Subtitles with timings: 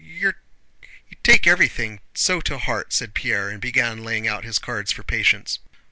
[0.03, 0.33] You
[1.21, 5.59] take everything so to heart," said Pierre, and began laying out his cards for patience.